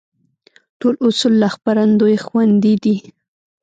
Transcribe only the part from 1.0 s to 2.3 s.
اصول له خپرندوى